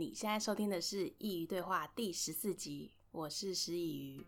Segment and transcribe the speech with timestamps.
[0.00, 4.24] 你现在收听的是《佾萮对话》第十四集，我是师佾萮。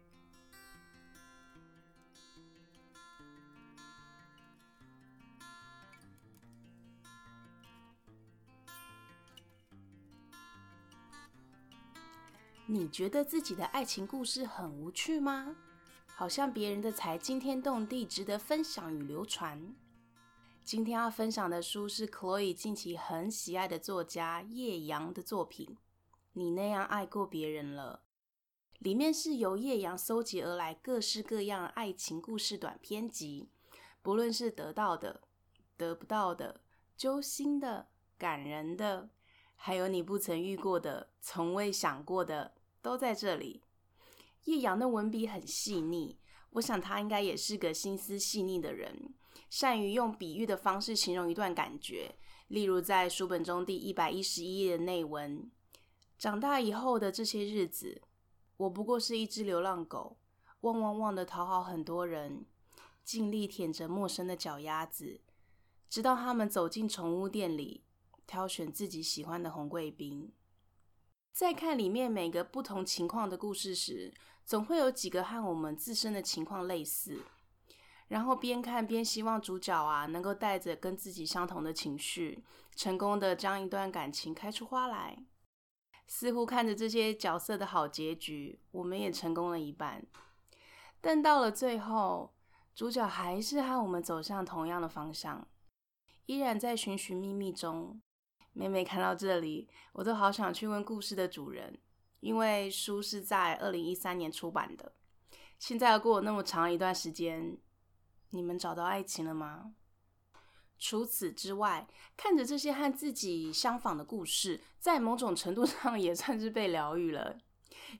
[12.66, 15.54] 你觉得自己的爱情故事很无趣吗？
[16.08, 19.72] 好像别人的才惊天动地，值得分享与流传。
[20.70, 25.66] 今天要分享的书是 Chloe 近期很喜爱的作家叶阳的作品
[26.34, 28.02] 《你那样爱过别人了》，
[28.78, 33.48] 里面是由叶阳搜集而来各式各样爱情故事短篇集，
[34.00, 35.22] 不论是得到的、
[35.76, 36.60] 得不到的、
[36.96, 39.10] 揪心的、感人的，
[39.56, 43.64] 还有你不曾遇过的、从未想过的，都在这里。
[44.44, 46.16] 叶阳的文笔很细腻，
[46.50, 49.12] 我想他应该也是个心思细腻的人，
[49.48, 52.16] 善于用比喻的方式形容一段感觉。
[52.48, 55.50] 例如在书本中第一百一十一页的内文：
[56.18, 58.02] 长大以后的这些日子，
[58.56, 60.18] 我不过是一只流浪狗，
[60.62, 62.44] 汪汪汪的讨好很多人，
[63.04, 65.20] 尽力舔着陌生的脚丫子，
[65.88, 67.84] 直到他们走进宠物店里，
[68.26, 70.32] 挑选自己喜欢的红贵宾。
[71.32, 74.12] 在看里面每个不同情况的故事时，
[74.44, 77.22] 总会有几个和我们自身的情况类似，
[78.10, 82.44] 然后边看边希望主角啊能够带着跟自己相同的情绪，
[82.74, 85.24] 成功的将一段感情开出花来。
[86.08, 90.04] 似乎看着这些角色的好结局，我们也成功了一半。
[91.00, 92.34] 但到了最后，
[92.74, 95.46] 主角还是和我们走向同样的方向，
[96.26, 98.02] 依然在寻寻觅觅中。
[98.52, 101.78] 每每看到这里，我都好想去问故事的主人，
[102.18, 104.96] 因为书是在二零一三年出版的。
[105.60, 107.56] 现在过了那么长一段时间，
[108.30, 109.74] 你们找到爱情了吗？
[110.78, 111.86] 除此之外，
[112.16, 117.38] 看着这些和自己相仿的故事，在某种程度上也算是被疗愈了。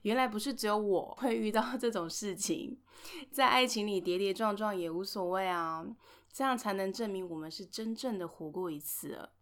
[0.03, 2.81] 原来不是只有我会遇到这种事情，
[3.31, 5.85] 在爱情里跌跌撞撞也无所谓啊，
[6.31, 9.33] 这样才能证明我们是真正的活过一次了。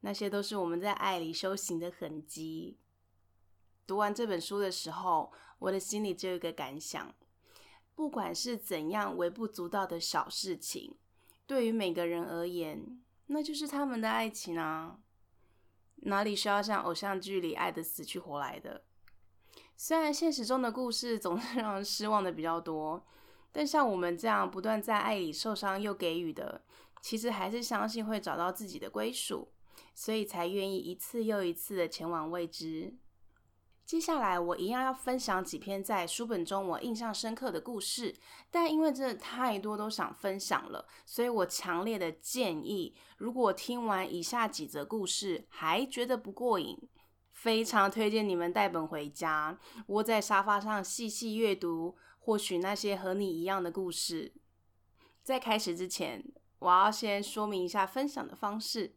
[0.00, 2.78] 那些都是我们在爱里修行的痕迹。
[3.86, 7.12] 读完这本书的时候，我的心里只有一个感想：
[7.94, 10.96] 不管是怎样微不足道的小事情，
[11.46, 14.98] 对于每个人而言，那就是他们的爱情啊。
[16.02, 18.84] 哪里需要像偶像剧里爱得死去活来的？
[19.76, 23.06] 虽然现实中的故事总是让人失望的比较多，
[23.52, 26.62] 但像我们这样不断在爱里受伤又给予的，
[27.02, 29.52] 其实还是相信会找到自己的归属。
[29.94, 32.94] 所以才愿意一次又一次的前往未知。
[33.90, 38.14] 接下来我一样要分享几篇在书本中我印象深刻的故事，
[38.48, 46.78] 但因为真的太多都想分享了，所以我强烈的建议，如果听完以下几则故事还觉得不过瘾，
[47.32, 49.58] 非常推荐你们带本回家，
[49.88, 54.32] 窝在沙发上细细阅读，或许那些和你一样的故事。
[55.24, 56.24] 在开始之前，
[56.60, 58.94] 我要先说明一下分享的方式。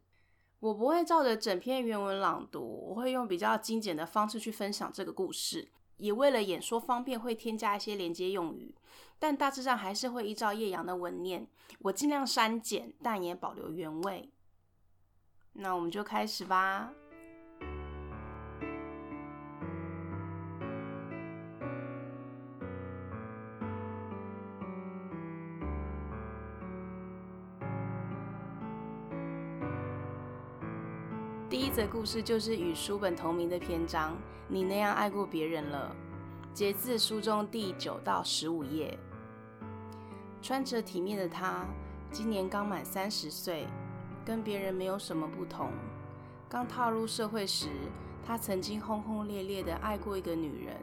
[0.64, 8.74] 我不会照着整篇原文朗读，我会用比较精简的方式去分享这个故事，也为了演说方便，会添加一些连接用语，
[9.18, 11.46] 但大致上还是会依照叶阳的文念，
[11.80, 14.30] 我尽量删减，但也保留原味。
[15.52, 16.94] 那我们就开始吧。
[31.74, 35.92] 则故事就是与书本同名的篇章，你那样爱过别人了，
[36.52, 38.96] 节自书中第九到十五页。
[40.40, 41.66] 穿着体面的他，
[42.12, 43.66] 今年刚满三十岁，
[44.24, 45.72] 跟别人没有什么不同。
[46.48, 47.66] 刚踏入社会时，
[48.24, 50.76] 他曾经轰轰烈烈地爱过一个女人，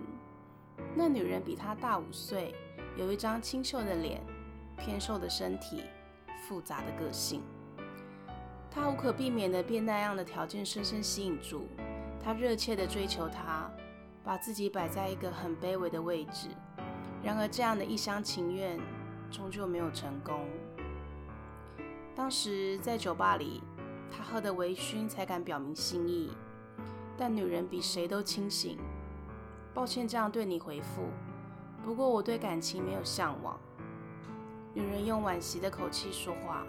[0.94, 2.54] 那女人比他大五岁，
[2.98, 4.22] 有一张清秀的脸，
[4.78, 5.84] 偏瘦的身体，
[6.50, 7.42] 复杂的个性。
[8.74, 11.68] 他无可避免地被那样的条件深深吸引住，
[12.24, 13.70] 他热切地追求她，
[14.24, 16.48] 把自己摆在一个很卑微的位置。
[17.22, 18.80] 然而，这样的一厢情愿
[19.30, 20.48] 终究没有成功。
[22.16, 23.62] 当时在酒吧里，
[24.10, 26.32] 他喝得微醺才敢表明心意，
[27.18, 28.78] 但女人比谁都清醒。
[29.74, 31.10] 抱歉这样对你回复，
[31.84, 33.60] 不过我对感情没有向往。
[34.74, 36.66] 女人用惋惜的口气说话。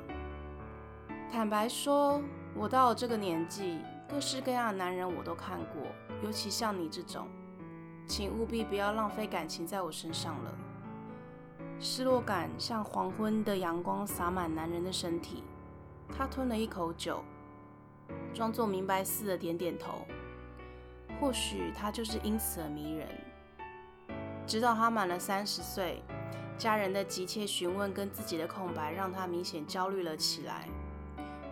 [1.32, 2.20] 坦白说，
[2.54, 5.82] 我到了这个年纪，各式各样的男人我都看过，
[6.22, 7.26] 尤其像你这种，
[8.06, 10.52] 请务必不要浪费感情在我身上了。
[11.80, 15.42] 失落感像黄昏的阳光洒满男人的身体。
[16.14, 17.24] 他吞了一口酒，
[18.34, 20.06] 装作明白似的点点头。
[21.18, 23.08] 或许他就是因此而迷人。
[24.46, 26.02] 直到他满了三十岁，
[26.58, 30.68] 家人的急切询问跟自己的空白，让他明显焦虑了起来。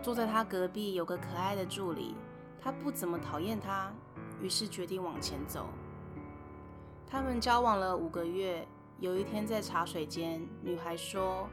[0.03, 2.15] 坐在他隔壁有个可爱的助理，
[2.61, 3.93] 他不怎么讨厌他，
[4.41, 5.67] 于是决定往前走。
[7.07, 8.67] 他们交往了五个月，
[8.99, 11.49] 有一天在茶水间，女孩说：“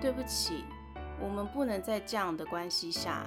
[0.00, 0.64] 对不起，
[1.18, 3.26] 我们不能在这样的关系下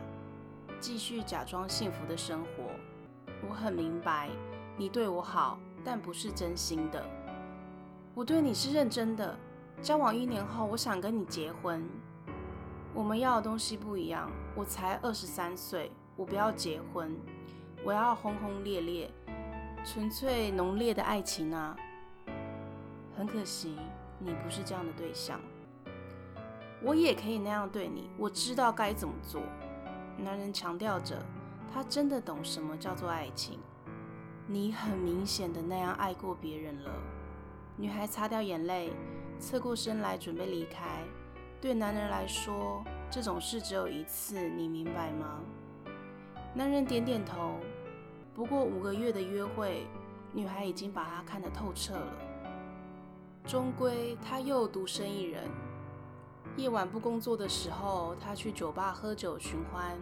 [0.79, 2.63] 继续假装幸福的生活。
[3.49, 4.29] 我很明白，
[4.77, 7.03] 你对我好，但不是真心的。
[8.13, 9.35] 我对你是认真的。
[9.81, 11.83] 交往一年后，我想跟你结婚。
[12.93, 14.29] 我们要的东西不一样。
[14.55, 17.15] 我才二十三岁，我不要结婚，
[17.83, 19.11] 我要轰轰烈烈。”
[19.85, 21.75] 纯粹浓烈的爱情啊！
[23.17, 23.77] 很可惜，
[24.17, 25.41] 你不是这样的对象。
[26.81, 29.41] 我也可以那样对你，我知道该怎么做。
[30.17, 31.21] 男人强调着，
[31.73, 33.59] 他真的懂什么叫做爱情。
[34.47, 36.91] 你很明显的那样爱过别人了。
[37.75, 38.93] 女孩擦掉眼泪，
[39.37, 41.03] 侧过身来准备离开。
[41.63, 45.39] 对男人来说，这种事只有一次，你明白吗？
[46.53, 47.57] 男人点点头。
[48.35, 49.87] 不过五个月的约会，
[50.33, 52.13] 女孩已经把他看得透彻了。
[53.45, 55.49] 终归，他又独身一人。
[56.57, 59.97] 夜晚不工作的时候，他去酒吧喝酒寻欢。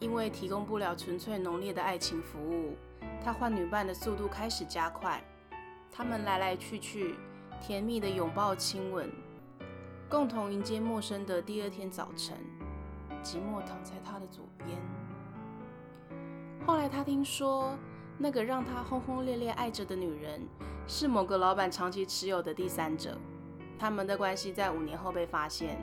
[0.00, 2.76] 因为提供不了纯粹浓烈的爱情服务，
[3.24, 5.24] 他换女伴的速度开始加快。
[5.90, 7.14] 他们来来去去，
[7.58, 9.10] 甜蜜的拥抱亲吻，
[10.10, 12.36] 共同迎接陌生的第二天早晨。
[13.22, 14.76] 寂寞躺在他的左边。
[16.66, 17.78] 后来他听说，
[18.18, 20.40] 那个让他轰轰烈烈爱着的女人，
[20.88, 23.16] 是某个老板长期持有的第三者。
[23.78, 25.78] 他们的关系在五年后被发现。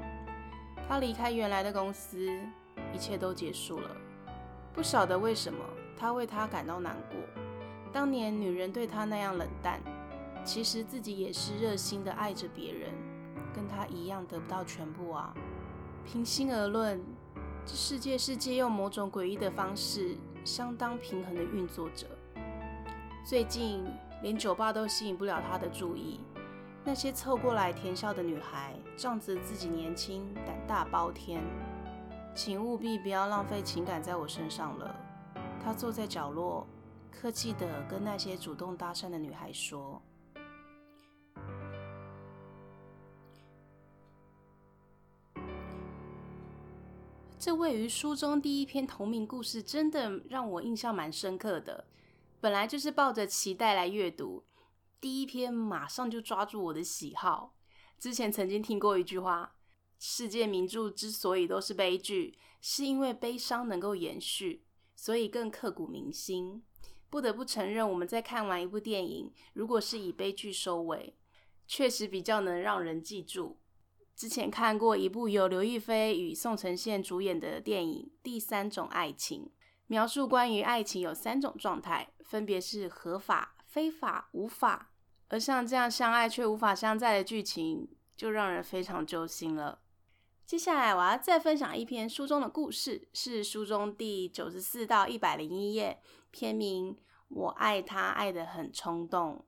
[0.89, 2.29] 他离开原来的公司，
[2.94, 3.95] 一切都结束了。
[4.74, 5.63] 不晓得为什么，
[5.97, 7.18] 他为她感到难过。
[7.94, 9.79] 当年女人对他那样冷淡，
[10.44, 12.91] 其实自己也是热心的爱着别人，
[13.57, 15.33] 跟他一样得不到全部啊。
[16.06, 17.01] 平心而论，
[17.65, 20.15] 这世界是借用某种诡异的方式。
[20.45, 22.07] 相当平衡的运作着。
[23.25, 23.83] 最近
[24.21, 26.21] 连酒吧都吸引不了他的注意，
[26.86, 31.44] 那些凑过来甜笑的女孩，仗着自己年轻，胆大包天。
[32.33, 34.95] 请务必不要浪费情感在我身上了。
[35.62, 36.65] 他坐在角落，
[37.12, 40.01] 客气地跟那些主动搭讪的女孩说。
[47.39, 51.86] 这位于书中第一篇同名故事，真的让我印象蛮深刻的。
[52.42, 54.44] 本来就是抱着期待来阅读，
[55.00, 57.54] 第一篇马上就抓住我的喜好。
[58.00, 59.56] 之前曾经听过一句话：
[60.00, 66.63] 世界名著之所以都是悲剧，是因为悲伤能够延续，所以更刻骨铭心。
[67.07, 71.16] 不得不承认，我们在看完一部电影，如果是以悲剧收尾，
[71.68, 73.60] 确实比较能让人记住。
[74.17, 79.45] 之前看过一部由刘亦菲与宋承宪主演的电影《第三种爱情》，
[79.85, 84.91] 描述关于爱情有三种状态，分别是合法、非法、无法。
[85.27, 89.81] 而像这样相爱却无法相在的剧情，就让人非常揪心了。
[90.47, 96.95] 接下来我要再分享一篇书中的故事，是书中第九十四到一百零一页，篇名
[97.27, 99.45] 《我爱他爱得很冲动》。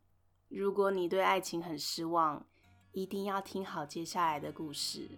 [0.56, 2.46] 如果你对爱情很失望，
[2.92, 5.10] 一定要听好接下来的故事。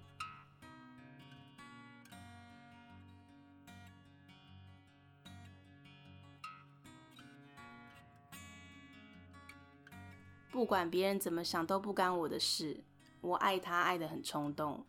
[10.52, 12.84] 不管别人怎么想，都不干我的事。
[13.22, 14.86] 我爱他，爱得很冲动。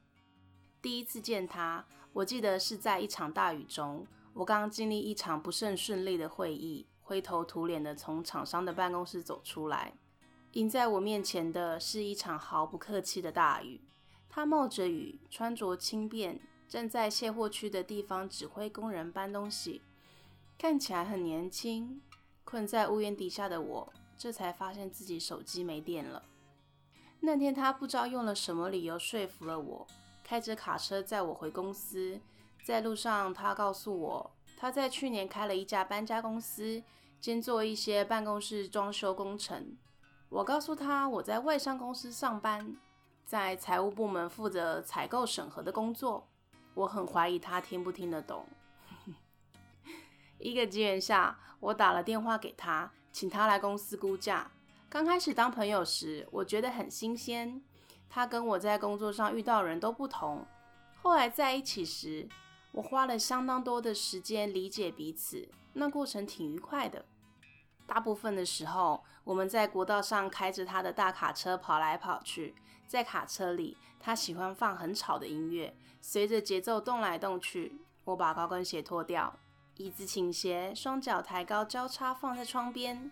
[0.82, 9.94] 第一次见他，我记得是在一场大雨中，我刚经历一场不甚顺利的会议，灰头土脸的从厂商的办公室走出来。
[10.52, 13.80] 迎在我面前的是一场毫不客气的大雨。
[14.28, 19.80] 他冒着雨，穿着轻便，站在卸货区的地方指挥工人搬东西，
[20.58, 22.02] 看起来很年轻。
[22.44, 26.22] 困在屋檐底下的我，这才发现自己手机没电了。
[27.20, 29.86] 那天他不知道用了什么理由说服了我，
[30.22, 32.20] 开着卡车载我回公司。
[32.62, 36.82] 在路上，他告诉我，他在去年开了一家搬家公司，
[37.20, 39.76] 兼做一些办公室装修工程。
[40.32, 42.74] 我告诉他，我在外商公司上班，
[43.26, 46.26] 在财务部门负责采购审核的工作。
[46.72, 48.46] 我很怀疑他听不听得懂。
[50.40, 54.50] 一个机缘下，我打了电话给他，请他来公司估价。
[54.88, 57.60] 刚开始当朋友时，我觉得很新鲜。
[58.08, 60.46] 他跟我在工作上遇到人都不同。
[61.02, 62.26] 后来在一起时，
[62.70, 67.04] 我花了相当多的时间理解彼此，那过程挺愉快的。
[67.86, 72.54] 大部分的时候，我们在国道上开着他的大卡车跑来跑去，
[72.86, 77.80] 在卡车里，他喜欢放很吵的音乐，随着节奏动来动去。
[78.04, 79.38] 我把高跟鞋脱掉，
[79.76, 83.10] 椅子倾斜，双脚抬高，交叉放在窗边。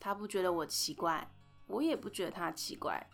[0.00, 1.28] 他不觉得我奇怪，
[1.66, 3.08] 我也不觉得他奇怪。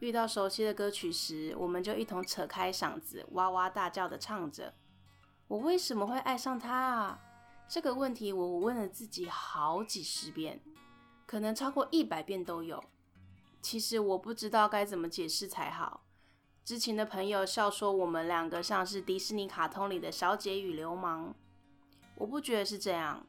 [0.00, 4.74] 遇到熟悉的歌曲时，我们就一同扯开嗓子，哇哇大叫的唱着。
[5.46, 7.20] 我为什么会爱上他啊？
[7.72, 10.60] 这个问题我问了自己好几十遍，
[11.24, 12.84] 可能超过一百遍都有。
[13.62, 16.04] 其实我不知道该怎么解释才好。
[16.66, 21.34] 知情的朋友笑说我们两个像是迪士尼卡通里的小姐与流氓。
[22.16, 23.26] 我不觉得是这样。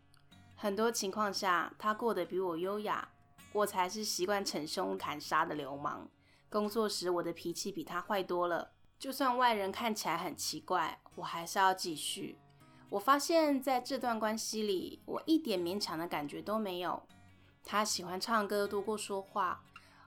[0.58, 3.08] 很多情况下，他过得比我优雅，
[3.54, 6.10] 我才是习惯逞凶砍杀的流氓。
[6.50, 12.38] 工作时我的脾气比他坏多了，就算外人看起来很奇怪，我还是要继续。
[12.94, 17.02] 我发现，在这段关系里，我一点勉强的感觉都没有。
[17.64, 19.64] 他喜欢唱歌多过说话，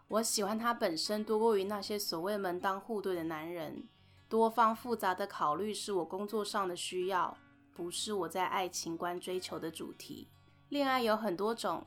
[0.06, 3.88] 我喜欢他本身多过于那些所谓门当户对的男人。
[4.28, 7.36] 多方复杂的考虑是我工作上的需要，
[7.74, 10.28] 不是我在爱情观追求的主题。
[10.68, 11.84] 恋爱有很多种，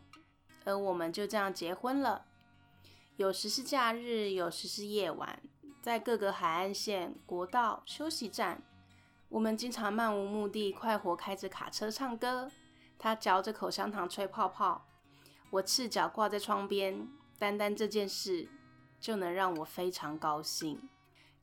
[0.66, 2.26] 而我们就这样结婚了。
[3.16, 5.42] 有时是假日，有时是夜晚，
[5.82, 8.62] 在各个海岸线、国道、休息站。
[9.30, 12.50] 我们经常漫无目的、快活开着卡车唱歌，
[12.98, 14.88] 他嚼着口香糖吹泡泡，
[15.52, 17.08] 我赤脚挂在窗边，
[17.38, 18.50] 单单这件事
[19.00, 20.82] 就能让我非常高兴。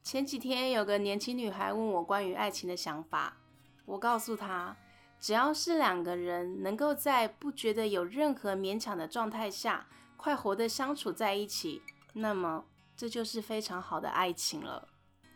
[0.02, 3.36] 前几天有个年轻女孩问我关于爱情的想法，
[3.84, 4.76] 我告诉她，
[5.20, 11.82] 只要是两个人能够在不觉得有任何勉强的状态下，快活的相处在一起，
[12.14, 12.64] 那么
[12.96, 14.88] 这就是非常好的爱情了。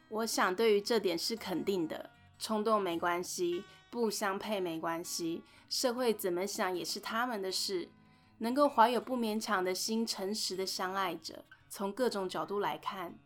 [0.08, 2.10] 我想对于这点是肯定的。
[2.40, 7.90] 冲动没关系，不相配没关系，社会怎么想也是他们的事。
[8.38, 13.18] 能够怀有不勉强的心，诚实的相爱着，从各种角度来看，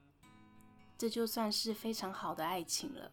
[0.98, 3.12] 这就算是非常好的爱情了。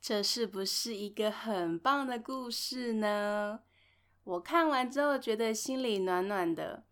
[0.00, 3.60] 这是不是一个很棒的故事呢？
[4.24, 6.82] 我看完之后觉得心里暖暖的。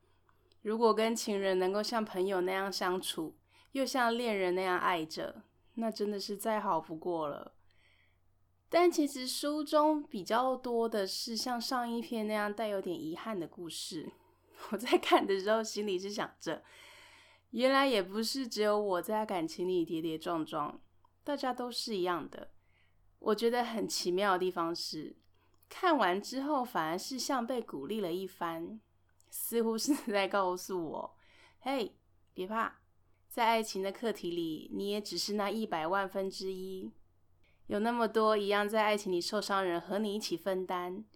[0.62, 3.36] 如果跟情人能够像朋友那样相处，
[3.72, 5.42] 又像恋人那样爱着，
[5.74, 7.54] 那真的是再好不过了。
[8.68, 14.10] 但其实书中比较多的是像上一篇那样带有点遗憾的故事。
[14.70, 16.62] 我在看的时候，心里是想着，
[17.50, 20.80] 原来也不是只有我在感情里跌跌撞撞，
[21.24, 22.50] 大家都是一样的。
[23.18, 25.16] 我觉得很奇妙的地方是，
[25.68, 28.80] 看完之后反而是像被鼓励了一番。
[29.34, 31.16] 似乎是 在告诉我
[31.60, 31.96] ：“嘿，
[32.34, 32.74] 别怕，
[33.30, 36.92] 在爱情的课题里，你也只是那一百万分之一。
[37.66, 41.06] 有那么多一样在爱情里受伤人和你一起分担，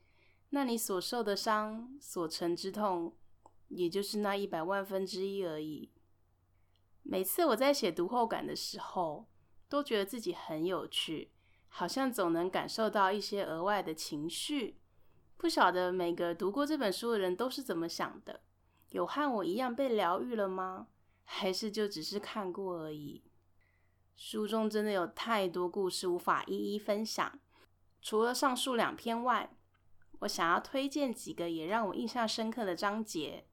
[0.49, 3.14] 那你所受的伤、所承之痛，
[3.68, 5.92] 也就是那一百万分之一而已。”
[7.04, 9.26] 每次我在写读后感的时候，
[9.68, 11.32] 都觉得自己很有趣，
[11.68, 14.80] 好像总能感受到一些额外的情绪。
[15.37, 18.40] 不晓得每个读过这本书的人都是怎么想的？
[18.90, 20.88] 有和我一样被疗愈了吗？
[21.25, 23.23] 还是就只是看过而已？
[24.16, 27.38] 书中真的有太多故事无法一一分享。
[28.00, 29.50] 除了上述两篇外，
[30.21, 33.45] 我想要推荐几个也让我印象深刻的章节。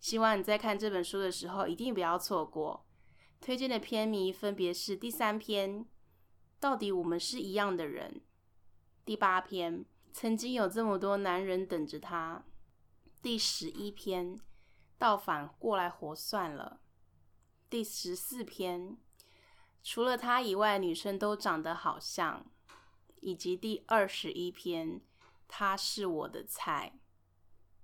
[0.00, 2.86] 希望你在看这本书的时候一定不要错过。
[3.40, 5.86] 推荐的篇名分别是第三篇，
[6.58, 8.20] 到底我们是一样的人？
[9.04, 9.84] 第八篇。
[10.12, 12.44] 曾经有这么多男人等着她。
[13.22, 14.40] 第十一篇，
[14.98, 16.80] 倒反过来活算了。
[17.68, 18.96] 第十四篇，
[19.82, 22.46] 除了他以外，女生都长得好像。
[23.20, 25.02] 以及第二十一篇，
[25.46, 26.98] 他是我的菜。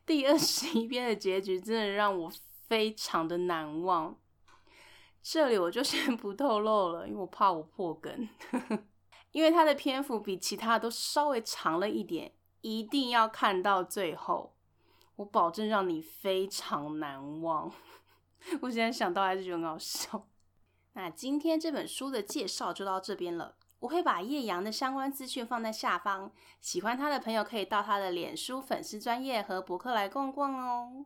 [0.07, 2.33] 第二十一篇的结局真的让我
[2.67, 4.19] 非常的难忘。
[5.23, 8.27] 这里我就先不透露了，因为我怕我破梗。
[9.33, 14.55] 因为它的篇幅比其他都稍微长了一点，一定要看到最后，
[15.17, 17.71] 我保证让你非常难忘。
[18.63, 20.27] 我现在想到还是觉得很好笑。
[20.95, 31.05] 那今天这本书的介绍就到这边了，我会把叶阳的相关资讯放在下方，喜欢他的朋友可以到他的脸书粉丝专业和博客来逛逛哦。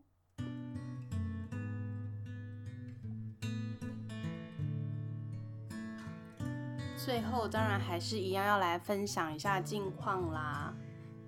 [7.10, 10.72] 最后，当然还是一样要来分享一下近况啦。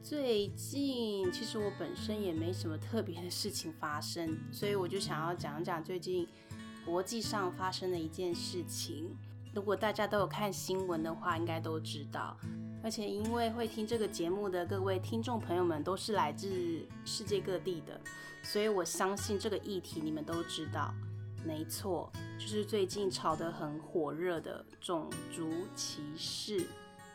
[0.00, 6.24] 最近其实我本身也没什么特别的事情发生，所以我就想要讲讲最近
[6.86, 9.18] 国际上发生的一件事情。
[9.52, 12.36] 如果大家都有看新闻的话，应该都知道，
[12.84, 18.00] 而且因为会听这个节目的各位听众朋友们都是来自世界各地的，
[18.40, 20.94] 所以我相信这个议题你们都知道。
[21.44, 26.66] 没错，就是最近炒得很火热的种族歧视。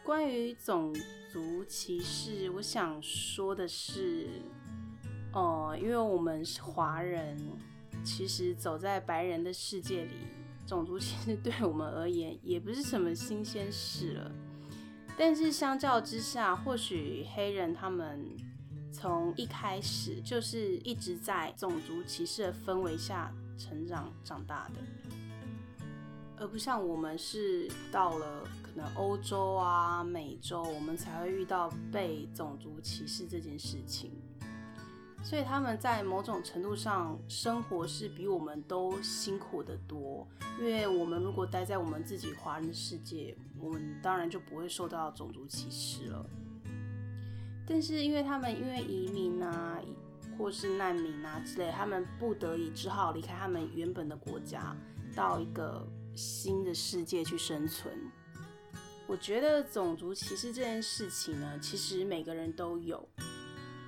[0.04, 0.94] 关于种
[1.32, 4.28] 族歧视，我想说的是，
[5.34, 7.38] 哦、因为我们是华人，
[8.04, 10.12] 其实走在白人的世界里，
[10.66, 14.32] 种族歧视对我们而言也不是什么新鲜事了。
[15.18, 18.26] 但是相较之下，或许黑人他们
[18.92, 23.34] 从一开始就是一直在种族歧视的氛围下。
[23.58, 24.76] 成长长大的，
[26.38, 34.12] 而不像我们是到了可能欧洲啊、美洲，我们才会遇到被种族歧视这件事情。
[35.24, 40.26] 所以他们在某种程度上生活是比我们都辛苦得多。
[40.60, 46.26] 因为我们如果待在我们自己华人世界，我们当然就不会受到种族歧视了。
[47.68, 49.82] 但是因为他们因为移民啊。
[50.38, 54.76] 或是难民啊之类，他们不得已只好离开他们原本的国家，
[55.16, 57.94] 到一个新的世界去生存。
[59.08, 63.08] 我觉得种族歧视这件事情呢，其实每个人都有，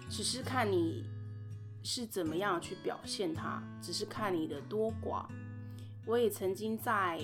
[0.09, 1.05] 只是看你
[1.83, 5.25] 是怎么样去表现它，只是看你的多寡。
[6.05, 7.21] 我也曾经在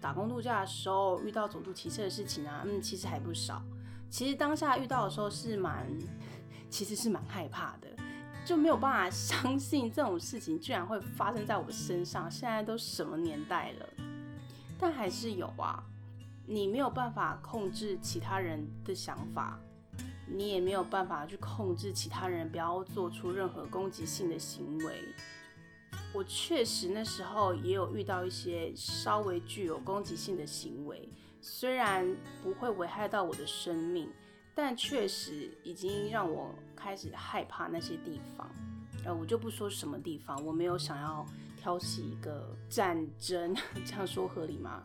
[0.00, 3.62] 打工度假的时候遇到种族歧视的事情啊，嗯，其实还不少。
[4.08, 5.86] 其实当下遇到的时候是蛮，
[6.70, 7.88] 其实是蛮害怕的。
[8.48, 12.30] 就没有办法相信这种事情居然会发生在我身上。
[12.30, 13.86] 现在都什么年代了，
[14.78, 15.84] 但还是有啊。
[16.46, 19.60] 你没有办法控制其他人的想法，
[20.26, 25.04] 你也没有办法去控制其他人不要做出任何攻击性的行为。
[26.14, 31.06] 我确实那时候也有遇到一些稍微具有攻击性的行为，
[31.42, 34.08] 虽然不会危害到我的生命。
[34.60, 38.50] 但确实已经让我开始害怕那些地方，
[39.04, 41.24] 呃，我就不说什么地方，我没有想要
[41.56, 43.54] 挑起一个战争，
[43.86, 44.82] 这样说合理吗？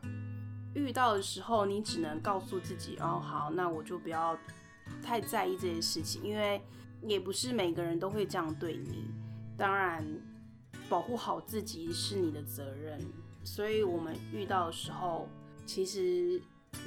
[0.76, 4.38] 遇到的时候，你只能告诉自己，哦，好，那我就不要
[5.02, 6.62] 太在意这些事情，因为
[7.02, 9.08] 也不是每个人都会这样对你。
[9.58, 10.06] 当然，
[10.88, 13.00] 保护好自己是你的责任，
[13.44, 15.28] 所以我们遇到的时候，
[15.66, 16.40] 其实。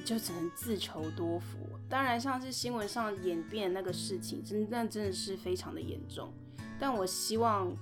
[0.05, 1.59] 就只能自求多福。
[1.89, 6.33] 当然，像是新闻上演变那个事情，真的真的是非常的严重。
[6.79, 7.75] 但我希望，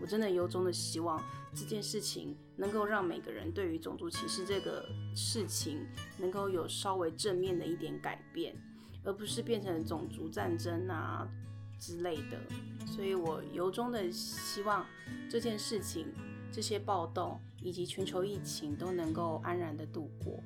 [0.00, 1.22] 我真的由衷的希望
[1.54, 5.86] 这件事情能够让每个人对于种族歧视这个事情
[6.18, 8.54] 能够有稍微正面的一点改变，
[9.04, 11.28] 而不是变成种族战争啊
[11.78, 12.38] 之类的。
[12.86, 14.86] 所以我由衷的希望
[15.28, 16.06] 这件事情、
[16.50, 20.42] 这些暴动以及全球疫情都能够安然的度过。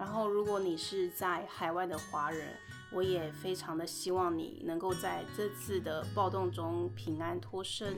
[0.00, 2.56] 然后，如果你是在海外的华人，
[2.90, 7.94] 我也非常的希望你能够在这次的暴动中平安脱身。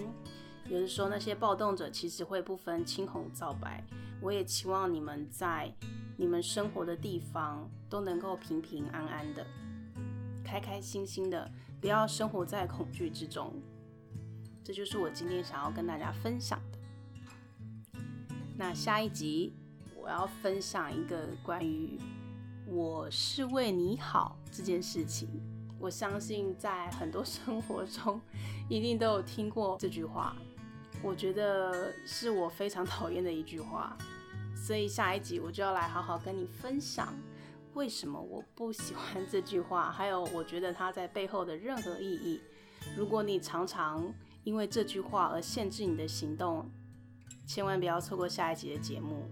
[0.68, 3.84] 有的时候，那些暴动者其实会不分青红皂白。
[4.20, 5.72] 我也期望你们在
[6.16, 9.46] 你们生活的地方都能够平平安安的、
[10.44, 11.48] 开开心心的，
[11.80, 13.54] 不要生活在恐惧之中。
[14.64, 18.00] 这就是我今天想要跟大家分享的。
[18.56, 19.61] 那下一集。
[20.02, 21.96] 我要分享一个关于
[22.66, 25.28] “我是为你好”这件事情。
[25.78, 28.20] 我相信在很多生活中
[28.68, 30.36] 一定都有听过这句话。
[31.04, 33.96] 我觉得是我非常讨厌的一句话，
[34.56, 37.14] 所以下一集我就要来好好跟你分享
[37.74, 42.40] 为什么我不喜欢这句话，还有我觉得它在背后的任何意义。
[42.96, 44.12] 如果你常常
[44.42, 46.68] 因为这句话而限制你的行动，
[47.46, 49.30] 千万不要错过下一集的节目。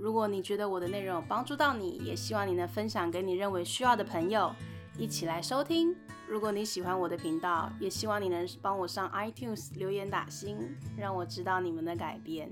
[0.00, 4.50] 如果你觉得我的内容有帮助到你，也希望你能分享给你认为需要的朋友，
[4.96, 5.94] 一起来收听。
[6.26, 10.56] 如果你喜欢我的频道，也希望你能帮我上 iTunes 留言打星，
[10.96, 12.50] 让我知道你们的改变。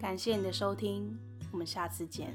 [0.00, 1.18] 感谢你的收听，
[1.50, 2.32] 我们下次见。